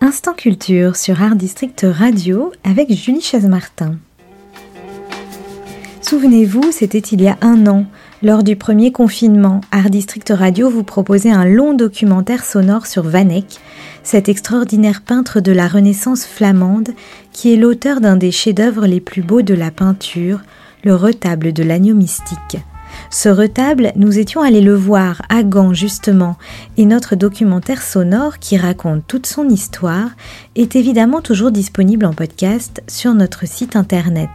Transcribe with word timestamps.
Instant 0.00 0.34
Culture 0.34 0.94
sur 0.96 1.20
Art 1.20 1.34
District 1.34 1.84
Radio 1.88 2.52
avec 2.62 2.92
Julie 2.92 3.20
Chaise-Martin. 3.20 3.96
Souvenez-vous, 6.00 6.70
c'était 6.70 6.98
il 6.98 7.22
y 7.22 7.28
a 7.28 7.36
un 7.40 7.66
an, 7.66 7.86
lors 8.22 8.42
du 8.42 8.56
premier 8.56 8.92
confinement, 8.92 9.60
Art 9.72 9.90
District 9.90 10.32
Radio 10.34 10.70
vous 10.70 10.84
proposait 10.84 11.30
un 11.30 11.44
long 11.44 11.74
documentaire 11.74 12.44
sonore 12.44 12.86
sur 12.86 13.02
Van 13.02 13.28
Eyck, 13.28 13.58
cet 14.02 14.28
extraordinaire 14.28 15.02
peintre 15.02 15.40
de 15.40 15.52
la 15.52 15.66
Renaissance 15.66 16.24
flamande 16.24 16.90
qui 17.32 17.52
est 17.52 17.56
l'auteur 17.56 18.00
d'un 18.00 18.16
des 18.16 18.30
chefs-d'œuvre 18.30 18.86
les 18.86 19.00
plus 19.00 19.22
beaux 19.22 19.42
de 19.42 19.54
la 19.54 19.70
peinture, 19.70 20.40
le 20.84 20.94
retable 20.94 21.52
de 21.52 21.62
l'agneau 21.62 21.94
mystique. 21.94 22.58
Ce 23.10 23.28
retable, 23.28 23.92
nous 23.96 24.18
étions 24.18 24.42
allés 24.42 24.60
le 24.60 24.74
voir 24.74 25.22
à 25.28 25.42
Gand 25.42 25.72
justement, 25.72 26.36
et 26.76 26.86
notre 26.86 27.16
documentaire 27.16 27.82
sonore 27.82 28.38
qui 28.38 28.56
raconte 28.56 29.06
toute 29.06 29.26
son 29.26 29.48
histoire 29.48 30.10
est 30.56 30.76
évidemment 30.76 31.20
toujours 31.20 31.50
disponible 31.50 32.06
en 32.06 32.12
podcast 32.12 32.82
sur 32.88 33.14
notre 33.14 33.46
site 33.46 33.76
internet. 33.76 34.30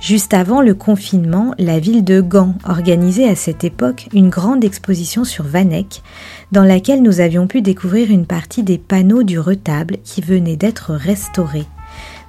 Juste 0.00 0.34
avant 0.34 0.60
le 0.60 0.74
confinement, 0.74 1.54
la 1.58 1.78
ville 1.78 2.04
de 2.04 2.20
Gand 2.20 2.54
organisait 2.64 3.28
à 3.28 3.36
cette 3.36 3.64
époque 3.64 4.08
une 4.12 4.30
grande 4.30 4.64
exposition 4.64 5.24
sur 5.24 5.44
Vanek, 5.44 6.02
dans 6.52 6.64
laquelle 6.64 7.02
nous 7.02 7.20
avions 7.20 7.46
pu 7.46 7.62
découvrir 7.62 8.10
une 8.10 8.26
partie 8.26 8.62
des 8.62 8.78
panneaux 8.78 9.22
du 9.22 9.38
retable 9.38 9.96
qui 10.04 10.20
venait 10.20 10.56
d'être 10.56 10.92
restaurés. 10.94 11.66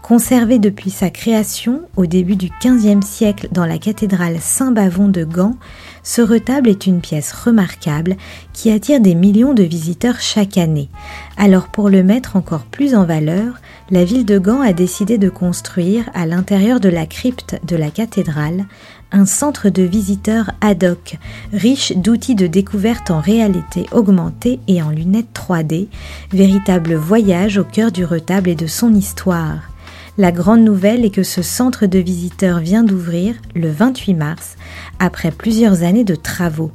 Conservé 0.02 0.58
depuis 0.58 0.90
sa 0.90 1.10
création 1.10 1.82
au 1.96 2.08
début 2.08 2.36
du 2.36 2.50
XVe 2.64 3.04
siècle 3.04 3.48
dans 3.52 3.66
la 3.66 3.78
cathédrale 3.78 4.38
Saint-Bavon 4.40 5.08
de 5.08 5.24
Gand, 5.24 5.56
ce 6.02 6.22
retable 6.22 6.70
est 6.70 6.88
une 6.88 7.02
pièce 7.02 7.32
remarquable 7.32 8.16
qui 8.54 8.72
attire 8.72 9.02
des 9.02 9.14
millions 9.14 9.54
de 9.54 9.62
visiteurs 9.62 10.20
chaque 10.20 10.58
année. 10.58 10.90
Alors 11.38 11.68
pour 11.68 11.90
le 11.90 12.02
mettre 12.02 12.38
encore 12.38 12.64
plus 12.64 12.96
en 12.96 13.06
valeur, 13.06 13.56
la 13.92 14.04
ville 14.04 14.26
de 14.26 14.40
Gand 14.40 14.62
a 14.62 14.74
décidé 14.74 15.18
de 15.18 15.30
construire 15.30 16.10
à 16.16 16.26
l'intérieur 16.26 16.80
de 16.80 16.90
la 16.90 17.06
crypte 17.06 17.60
de 17.68 17.76
la 17.76 17.92
cathédrale 17.92 18.66
un 19.12 19.26
centre 19.26 19.70
de 19.70 19.84
visiteurs 19.84 20.52
ad 20.62 20.84
hoc, 20.84 21.18
riche 21.54 21.94
d'outils 21.96 22.36
de 22.36 22.48
découverte 22.48 23.12
en 23.12 23.20
réalité 23.20 23.86
augmentée 23.92 24.60
et 24.68 24.82
en 24.82 24.90
lunettes 24.90 25.34
3D, 25.36 25.88
véritable 26.32 26.96
voyage 26.96 27.58
au 27.58 27.64
cœur 27.64 27.92
du 27.92 28.06
retable 28.06 28.50
et 28.50 28.56
de 28.56 28.68
son 28.68 28.94
histoire. 28.94 29.70
La 30.18 30.32
grande 30.32 30.62
nouvelle 30.62 31.06
est 31.06 31.10
que 31.14 31.24
ce 31.24 31.42
centre 31.42 31.86
de 31.86 32.00
visiteurs 32.00 32.60
vient 32.60 32.84
d'ouvrir 32.84 33.36
le 33.56 33.72
28 33.72 34.14
mars, 34.16 34.56
après 35.00 35.32
plusieurs 35.32 35.84
années 35.84 36.04
de 36.04 36.16
travaux. 36.16 36.72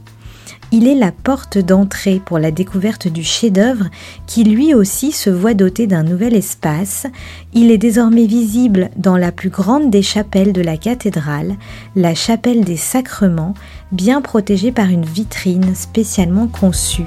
Il 0.73 0.89
est 0.89 0.95
la 0.95 1.13
porte 1.13 1.59
d'entrée 1.59 2.21
pour 2.25 2.39
la 2.39 2.51
découverte 2.51 3.07
du 3.07 3.23
chef-d'œuvre 3.23 3.87
qui 4.27 4.43
lui 4.43 4.75
aussi 4.75 5.13
se 5.13 5.31
voit 5.31 5.55
doté 5.55 5.87
d'un 5.87 6.03
nouvel 6.03 6.35
espace. 6.35 7.07
Il 7.53 7.71
est 7.71 7.79
désormais 7.79 8.27
visible 8.27 8.91
dans 8.97 9.17
la 9.17 9.31
plus 9.31 9.51
grande 9.51 9.91
des 9.91 10.03
chapelles 10.03 10.53
de 10.53 10.63
la 10.63 10.77
cathédrale, 10.77 11.55
la 11.95 12.15
chapelle 12.15 12.65
des 12.65 12.77
sacrements, 12.77 13.55
bien 13.93 14.21
protégée 14.21 14.73
par 14.73 14.89
une 14.89 15.05
vitrine 15.05 15.77
spécialement 15.77 16.48
conçue. 16.48 17.07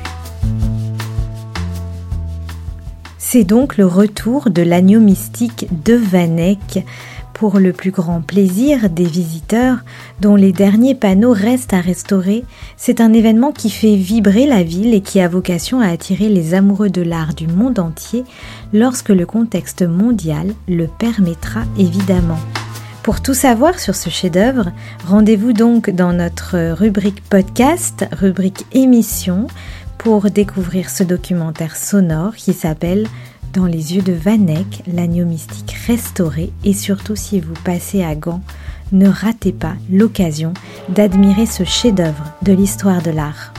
C'est 3.29 3.43
donc 3.43 3.75
le 3.75 3.85
retour 3.85 4.49
de 4.49 4.61
l'agneau 4.61 5.01
mystique 5.01 5.67
de 5.83 5.95
Vanek 5.95 6.85
pour 7.33 7.59
le 7.59 7.73
plus 7.73 7.91
grand 7.91 8.21
plaisir 8.21 8.89
des 8.89 9.03
visiteurs 9.03 9.79
dont 10.21 10.37
les 10.37 10.53
derniers 10.53 10.95
panneaux 10.95 11.33
restent 11.33 11.73
à 11.73 11.81
restaurer. 11.81 12.45
C'est 12.77 13.01
un 13.01 13.11
événement 13.11 13.51
qui 13.51 13.69
fait 13.69 13.97
vibrer 13.97 14.45
la 14.45 14.63
ville 14.63 14.93
et 14.93 15.01
qui 15.01 15.19
a 15.19 15.27
vocation 15.27 15.81
à 15.81 15.89
attirer 15.89 16.29
les 16.29 16.53
amoureux 16.53 16.89
de 16.89 17.01
l'art 17.01 17.33
du 17.33 17.47
monde 17.47 17.79
entier 17.79 18.23
lorsque 18.71 19.09
le 19.09 19.25
contexte 19.25 19.81
mondial 19.81 20.53
le 20.69 20.87
permettra 20.87 21.63
évidemment. 21.77 22.39
Pour 23.03 23.21
tout 23.21 23.33
savoir 23.33 23.79
sur 23.79 23.95
ce 23.95 24.09
chef-d'œuvre, 24.09 24.71
rendez-vous 25.05 25.51
donc 25.51 25.89
dans 25.89 26.13
notre 26.13 26.73
rubrique 26.73 27.23
podcast, 27.29 28.05
rubrique 28.13 28.65
émission, 28.71 29.47
pour 29.97 30.29
découvrir 30.29 30.89
ce 30.89 31.03
documentaire 31.03 31.75
sonore 31.75 32.35
qui 32.35 32.53
s'appelle 32.53 33.07
Dans 33.53 33.65
les 33.65 33.95
yeux 33.95 34.01
de 34.01 34.13
Vanek, 34.13 34.83
l'agneau 34.87 35.25
mystique 35.25 35.75
restauré 35.87 36.51
et 36.63 36.73
surtout 36.73 37.15
si 37.15 37.39
vous 37.39 37.53
passez 37.63 38.03
à 38.03 38.15
Gand, 38.15 38.41
ne 38.91 39.09
ratez 39.09 39.51
pas 39.51 39.73
l'occasion 39.91 40.53
d'admirer 40.89 41.45
ce 41.45 41.63
chef-d'œuvre 41.63 42.23
de 42.41 42.53
l'histoire 42.53 43.01
de 43.01 43.11
l'art. 43.11 43.53